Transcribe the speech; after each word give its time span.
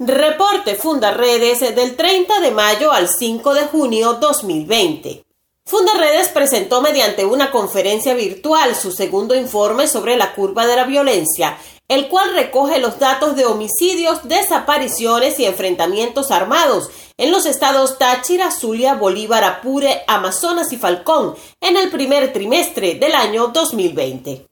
Reporte 0.00 0.76
Fundaredes 0.76 1.74
del 1.74 1.96
30 1.96 2.38
de 2.38 2.52
mayo 2.52 2.92
al 2.92 3.08
5 3.08 3.52
de 3.52 3.62
junio 3.62 4.12
2020. 4.12 5.24
Fundaredes 5.66 6.28
presentó 6.28 6.80
mediante 6.80 7.24
una 7.24 7.50
conferencia 7.50 8.14
virtual 8.14 8.76
su 8.76 8.92
segundo 8.92 9.34
informe 9.34 9.88
sobre 9.88 10.16
la 10.16 10.36
curva 10.36 10.68
de 10.68 10.76
la 10.76 10.84
violencia, 10.84 11.58
el 11.88 12.06
cual 12.06 12.32
recoge 12.32 12.78
los 12.78 13.00
datos 13.00 13.34
de 13.34 13.46
homicidios, 13.46 14.28
desapariciones 14.28 15.40
y 15.40 15.46
enfrentamientos 15.46 16.30
armados 16.30 16.90
en 17.16 17.32
los 17.32 17.44
estados 17.44 17.98
Táchira, 17.98 18.52
Zulia, 18.52 18.94
Bolívar, 18.94 19.42
Apure, 19.42 20.04
Amazonas 20.06 20.72
y 20.72 20.76
Falcón 20.76 21.34
en 21.60 21.76
el 21.76 21.90
primer 21.90 22.32
trimestre 22.32 22.94
del 22.94 23.16
año 23.16 23.48
2020. 23.48 24.46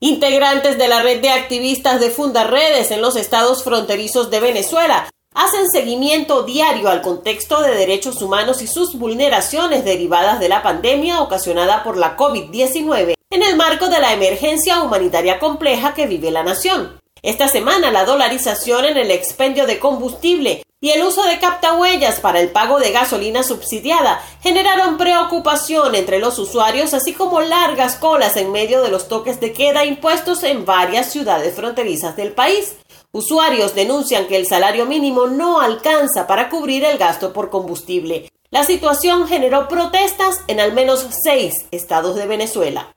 Integrantes 0.00 0.78
de 0.78 0.86
la 0.86 1.02
red 1.02 1.20
de 1.20 1.30
activistas 1.30 1.98
de 1.98 2.10
Fundaredes 2.10 2.92
en 2.92 3.02
los 3.02 3.16
estados 3.16 3.64
fronterizos 3.64 4.30
de 4.30 4.38
Venezuela 4.38 5.10
hacen 5.34 5.68
seguimiento 5.72 6.44
diario 6.44 6.88
al 6.88 7.02
contexto 7.02 7.62
de 7.62 7.74
derechos 7.74 8.22
humanos 8.22 8.62
y 8.62 8.68
sus 8.68 8.96
vulneraciones 8.96 9.84
derivadas 9.84 10.38
de 10.38 10.48
la 10.48 10.62
pandemia 10.62 11.20
ocasionada 11.20 11.82
por 11.82 11.96
la 11.96 12.16
COVID-19 12.16 13.14
en 13.30 13.42
el 13.42 13.56
marco 13.56 13.88
de 13.88 13.98
la 13.98 14.12
emergencia 14.12 14.82
humanitaria 14.82 15.40
compleja 15.40 15.94
que 15.94 16.06
vive 16.06 16.30
la 16.30 16.44
nación. 16.44 17.00
Esta 17.22 17.48
semana 17.48 17.90
la 17.90 18.04
dolarización 18.04 18.84
en 18.84 18.96
el 18.96 19.10
expendio 19.10 19.66
de 19.66 19.78
combustible 19.78 20.62
y 20.80 20.90
el 20.90 21.02
uso 21.02 21.24
de 21.24 21.40
captahuellas 21.40 22.20
para 22.20 22.40
el 22.40 22.50
pago 22.50 22.78
de 22.78 22.92
gasolina 22.92 23.42
subsidiada 23.42 24.22
generaron 24.40 24.96
preocupación 24.96 25.96
entre 25.96 26.20
los 26.20 26.38
usuarios, 26.38 26.94
así 26.94 27.14
como 27.14 27.40
largas 27.40 27.96
colas 27.96 28.36
en 28.36 28.52
medio 28.52 28.82
de 28.82 28.90
los 28.90 29.08
toques 29.08 29.40
de 29.40 29.52
queda 29.52 29.84
impuestos 29.84 30.44
en 30.44 30.64
varias 30.64 31.10
ciudades 31.10 31.56
fronterizas 31.56 32.16
del 32.16 32.32
país. 32.32 32.76
Usuarios 33.10 33.74
denuncian 33.74 34.26
que 34.28 34.36
el 34.36 34.46
salario 34.46 34.86
mínimo 34.86 35.26
no 35.26 35.60
alcanza 35.60 36.28
para 36.28 36.48
cubrir 36.48 36.84
el 36.84 36.98
gasto 36.98 37.32
por 37.32 37.50
combustible. 37.50 38.30
La 38.50 38.62
situación 38.62 39.26
generó 39.26 39.66
protestas 39.66 40.40
en 40.46 40.60
al 40.60 40.72
menos 40.72 41.06
seis 41.24 41.54
estados 41.72 42.14
de 42.14 42.26
Venezuela. 42.26 42.94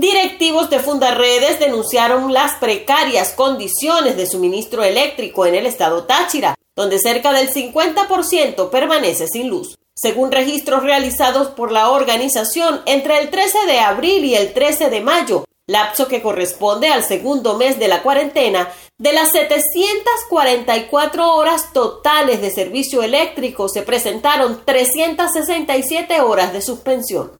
Directivos 0.00 0.70
de 0.70 0.78
Fundarredes 0.78 1.60
denunciaron 1.60 2.32
las 2.32 2.54
precarias 2.54 3.34
condiciones 3.34 4.16
de 4.16 4.26
suministro 4.26 4.82
eléctrico 4.82 5.44
en 5.44 5.54
el 5.54 5.66
estado 5.66 6.04
Táchira, 6.04 6.54
donde 6.74 6.98
cerca 6.98 7.34
del 7.34 7.52
50% 7.52 8.70
permanece 8.70 9.28
sin 9.28 9.50
luz. 9.50 9.76
Según 9.94 10.32
registros 10.32 10.84
realizados 10.84 11.48
por 11.48 11.70
la 11.70 11.90
organización, 11.90 12.80
entre 12.86 13.18
el 13.18 13.28
13 13.28 13.66
de 13.66 13.80
abril 13.80 14.24
y 14.24 14.36
el 14.36 14.54
13 14.54 14.88
de 14.88 15.02
mayo, 15.02 15.44
lapso 15.66 16.08
que 16.08 16.22
corresponde 16.22 16.88
al 16.88 17.04
segundo 17.04 17.58
mes 17.58 17.78
de 17.78 17.88
la 17.88 18.02
cuarentena, 18.02 18.72
de 18.96 19.12
las 19.12 19.32
744 19.32 21.34
horas 21.34 21.74
totales 21.74 22.40
de 22.40 22.50
servicio 22.50 23.02
eléctrico 23.02 23.68
se 23.68 23.82
presentaron 23.82 24.62
367 24.64 26.22
horas 26.22 26.54
de 26.54 26.62
suspensión. 26.62 27.39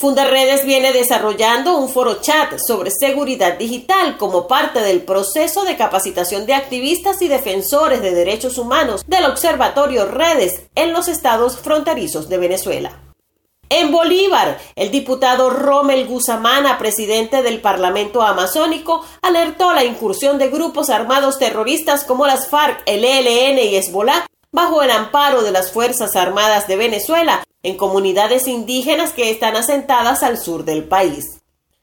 Fundaredes 0.00 0.64
viene 0.64 0.94
desarrollando 0.94 1.76
un 1.76 1.90
foro 1.90 2.22
chat 2.22 2.58
sobre 2.66 2.90
seguridad 2.90 3.58
digital 3.58 4.16
como 4.16 4.48
parte 4.48 4.80
del 4.80 5.02
proceso 5.02 5.64
de 5.64 5.76
capacitación 5.76 6.46
de 6.46 6.54
activistas 6.54 7.20
y 7.20 7.28
defensores 7.28 8.00
de 8.00 8.12
derechos 8.14 8.56
humanos 8.56 9.04
del 9.06 9.26
Observatorio 9.26 10.06
Redes 10.06 10.62
en 10.74 10.94
los 10.94 11.06
estados 11.08 11.58
fronterizos 11.58 12.30
de 12.30 12.38
Venezuela. 12.38 12.98
En 13.68 13.92
Bolívar, 13.92 14.58
el 14.74 14.90
diputado 14.90 15.50
Rommel 15.50 16.06
Guzamana, 16.06 16.78
presidente 16.78 17.42
del 17.42 17.60
Parlamento 17.60 18.22
Amazónico, 18.22 19.04
alertó 19.20 19.74
la 19.74 19.84
incursión 19.84 20.38
de 20.38 20.48
grupos 20.48 20.88
armados 20.88 21.38
terroristas 21.38 22.04
como 22.04 22.26
las 22.26 22.48
FARC, 22.48 22.82
el 22.86 23.04
ELN 23.04 23.58
y 23.58 23.76
Hezbollah 23.76 24.24
bajo 24.50 24.82
el 24.82 24.90
amparo 24.90 25.42
de 25.42 25.52
las 25.52 25.70
Fuerzas 25.70 26.16
Armadas 26.16 26.66
de 26.66 26.76
Venezuela 26.76 27.44
en 27.62 27.76
comunidades 27.76 28.46
indígenas 28.46 29.12
que 29.12 29.30
están 29.30 29.56
asentadas 29.56 30.22
al 30.22 30.38
sur 30.38 30.64
del 30.64 30.84
país. 30.84 31.40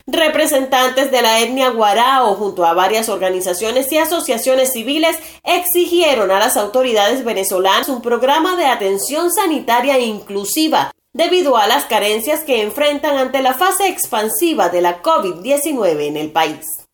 Representantes 0.09 1.11
de 1.11 1.21
la 1.21 1.41
etnia 1.41 1.69
guarao 1.69 2.35
junto 2.35 2.65
a 2.65 2.73
varias 2.73 3.09
organizaciones 3.09 3.91
y 3.91 3.97
asociaciones 3.97 4.71
civiles 4.71 5.17
exigieron 5.43 6.31
a 6.31 6.39
las 6.39 6.55
autoridades 6.55 7.25
venezolanas 7.25 7.89
un 7.89 8.01
programa 8.01 8.55
de 8.55 8.67
atención 8.67 9.31
sanitaria 9.33 9.99
inclusiva 9.99 10.91
debido 11.11 11.57
a 11.57 11.67
las 11.67 11.85
carencias 11.85 12.45
que 12.45 12.61
enfrentan 12.61 13.17
ante 13.17 13.41
la 13.41 13.53
fase 13.53 13.89
expansiva 13.89 14.69
de 14.69 14.81
la 14.81 15.01
COVID-19 15.01 16.07
en 16.07 16.15
el 16.15 16.31
país. 16.31 16.86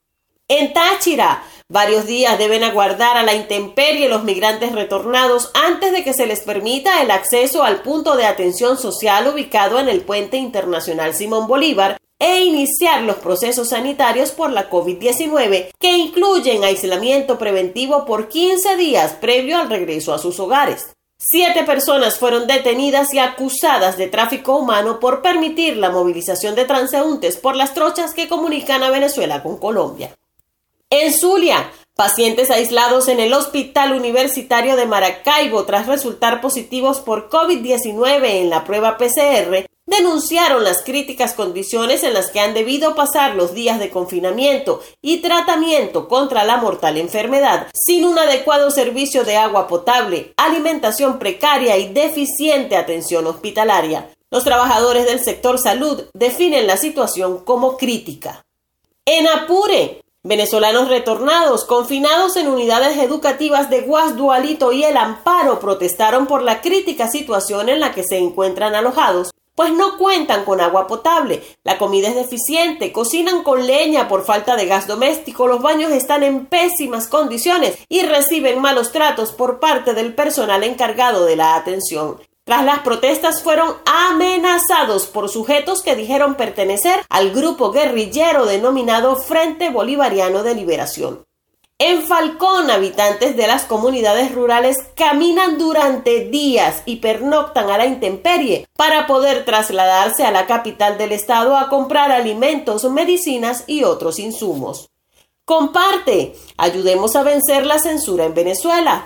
En 0.48 0.74
Táchira, 0.74 1.44
Varios 1.74 2.06
días 2.06 2.38
deben 2.38 2.64
aguardar 2.64 3.18
a 3.18 3.24
la 3.24 3.34
intemperie 3.34 4.08
los 4.08 4.24
migrantes 4.24 4.74
retornados 4.74 5.50
antes 5.56 5.92
de 5.92 6.04
que 6.04 6.14
se 6.14 6.28
les 6.28 6.42
permita 6.42 7.02
el 7.02 7.10
acceso 7.10 7.64
al 7.64 7.82
punto 7.82 8.16
de 8.16 8.26
atención 8.26 8.78
social 8.78 9.28
ubicado 9.28 9.80
en 9.80 9.90
el 9.90 10.02
puente 10.02 10.38
internacional 10.38 11.16
Simón 11.16 11.48
Bolívar 11.48 11.98
e 12.20 12.44
iniciar 12.44 13.02
los 13.02 13.16
procesos 13.16 13.70
sanitarios 13.70 14.32
por 14.32 14.52
la 14.52 14.70
COVID-19 14.70 15.72
que 15.80 15.98
incluyen 15.98 16.64
aislamiento 16.64 17.40
preventivo 17.40 18.06
por 18.06 18.28
15 18.28 18.76
días 18.76 19.14
previo 19.14 19.58
al 19.58 19.70
regreso 19.70 20.14
a 20.14 20.20
sus 20.20 20.40
hogares. 20.40 20.94
Siete 21.18 21.64
personas 21.64 22.20
fueron 22.20 22.46
detenidas 22.46 23.14
y 23.16 23.20
acusadas 23.20 23.98
de 23.98 24.10
tráfico 24.10 24.58
humano 24.58 25.00
por 25.00 25.24
permitir 25.24 25.78
la 25.78 25.90
movilización 25.90 26.54
de 26.54 26.66
transeúntes 26.66 27.38
por 27.38 27.56
las 27.56 27.74
trochas 27.74 28.14
que 28.14 28.28
comunican 28.28 28.84
a 28.84 28.92
Venezuela 28.92 29.42
con 29.42 29.58
Colombia. 29.58 30.14
En 30.96 31.12
Zulia, 31.12 31.72
pacientes 31.96 32.52
aislados 32.52 33.08
en 33.08 33.20
el 33.20 33.34
Hospital 33.34 33.94
Universitario 33.94 34.76
de 34.76 34.86
Maracaibo 34.86 35.66
tras 35.66 35.88
resultar 35.88 36.40
positivos 36.40 37.00
por 37.00 37.32
COVID-19 37.32 38.24
en 38.24 38.52
la 38.52 38.64
prueba 38.64 39.00
PCR, 39.00 39.66
denunciaron 39.88 40.64
las 40.64 40.84
críticas 40.84 41.34
condiciones 41.34 42.04
en 42.04 42.14
las 42.14 42.30
que 42.30 42.42
han 42.42 42.54
debido 42.54 42.94
pasar 42.94 43.34
los 43.34 43.56
días 43.56 43.80
de 43.80 43.90
confinamiento 43.90 44.84
y 45.02 45.18
tratamiento 45.22 46.08
contra 46.08 46.44
la 46.44 46.58
mortal 46.58 46.98
enfermedad, 46.98 47.70
sin 47.74 48.06
un 48.06 48.20
adecuado 48.20 48.70
servicio 48.70 49.24
de 49.24 49.36
agua 49.36 49.68
potable, 49.68 50.36
alimentación 50.38 51.18
precaria 51.18 51.76
y 51.76 51.92
deficiente 51.92 52.78
atención 52.78 53.26
hospitalaria. 53.26 54.12
Los 54.30 54.44
trabajadores 54.44 55.08
del 55.08 55.24
sector 55.24 55.58
salud 55.58 56.04
definen 56.14 56.68
la 56.68 56.78
situación 56.78 57.44
como 57.44 57.78
crítica. 57.78 58.46
En 59.06 59.28
Apure, 59.28 60.03
Venezolanos 60.26 60.88
retornados, 60.88 61.66
confinados 61.66 62.38
en 62.38 62.48
unidades 62.48 62.98
educativas 62.98 63.70
de 63.70 63.82
Guasdualito 63.82 64.72
y 64.72 64.86
El 64.86 64.96
Amparo, 64.96 65.60
protestaron 65.60 66.28
por 66.28 66.42
la 66.44 66.62
crítica 66.62 67.10
situación 67.10 67.68
en 67.68 67.82
la 67.82 67.92
que 67.92 68.06
se 68.06 68.20
encuentran 68.20 68.74
alojados, 68.74 69.32
pues 69.54 69.74
no 69.74 69.98
cuentan 69.98 70.46
con 70.46 70.62
agua 70.62 70.88
potable, 70.88 71.44
la 71.66 71.78
comida 71.78 72.08
es 72.08 72.16
deficiente, 72.16 72.94
cocinan 72.94 73.44
con 73.44 73.68
leña 73.68 74.08
por 74.08 74.24
falta 74.24 74.56
de 74.56 74.66
gas 74.66 74.88
doméstico, 74.88 75.46
los 75.46 75.62
baños 75.62 75.92
están 75.92 76.24
en 76.24 76.46
pésimas 76.46 77.10
condiciones 77.10 77.78
y 77.90 78.04
reciben 78.04 78.62
malos 78.62 78.94
tratos 78.94 79.34
por 79.34 79.60
parte 79.60 79.94
del 79.94 80.16
personal 80.16 80.64
encargado 80.64 81.26
de 81.26 81.36
la 81.36 81.56
atención. 81.56 82.22
Tras 82.46 82.66
las 82.66 82.80
protestas 82.80 83.42
fueron 83.42 83.76
amenazados 83.86 85.06
por 85.06 85.30
sujetos 85.30 85.82
que 85.82 85.96
dijeron 85.96 86.36
pertenecer 86.36 87.00
al 87.10 87.32
grupo 87.32 87.72
guerrillero 87.72 88.46
denominado 88.46 89.16
Frente 89.16 89.70
Bolivariano 89.70 90.44
de 90.44 90.54
Liberación. 90.54 91.26
En 91.80 92.04
Falcón, 92.04 92.70
habitantes 92.70 93.36
de 93.36 93.48
las 93.48 93.64
comunidades 93.64 94.34
rurales 94.34 94.78
caminan 94.96 95.58
durante 95.58 96.26
días 96.26 96.84
y 96.86 96.98
pernoctan 96.98 97.70
a 97.70 97.78
la 97.78 97.86
intemperie 97.86 98.68
para 98.76 99.08
poder 99.08 99.44
trasladarse 99.44 100.24
a 100.24 100.32
la 100.32 100.46
capital 100.46 100.98
del 100.98 101.14
estado 101.14 101.58
a 101.58 101.70
comprar 101.70 102.12
alimentos, 102.12 102.84
medicinas 102.86 103.64
y 103.68 103.86
otros 103.86 104.20
insumos. 104.20 104.92
Comparte, 105.46 106.36
ayudemos 106.58 107.16
a 107.16 107.24
vencer 107.24 107.66
la 107.66 107.80
censura 107.80 108.26
en 108.26 108.34
Venezuela. 108.34 109.06